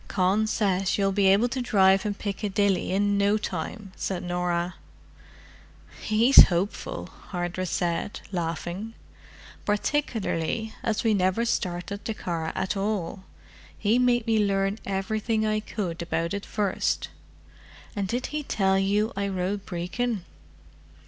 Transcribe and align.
"Con 0.07 0.47
says 0.47 0.97
you'll 0.97 1.11
be 1.11 1.27
able 1.27 1.47
to 1.49 1.61
drive 1.61 2.07
in 2.07 2.15
Piccadilly 2.15 2.91
in 2.91 3.19
no 3.19 3.37
time," 3.37 3.91
said 3.95 4.23
Norah. 4.23 4.73
"He's 6.01 6.45
hopeful," 6.45 7.09
Hardress 7.27 7.69
said, 7.69 8.19
laughing. 8.31 8.95
"Particularly 9.63 10.73
as 10.81 11.03
we 11.03 11.13
never 11.13 11.45
started 11.45 12.03
the 12.03 12.15
car 12.15 12.51
at 12.55 12.75
all—he 12.75 13.99
made 13.99 14.25
me 14.25 14.43
learn 14.43 14.79
everything 14.87 15.45
I 15.45 15.59
could 15.59 16.01
about 16.01 16.33
it 16.33 16.47
first. 16.47 17.09
And 17.95 18.07
did 18.07 18.25
he 18.33 18.41
tell 18.41 18.79
you 18.79 19.13
I 19.15 19.27
rode 19.27 19.67
Brecon?" 19.67 20.25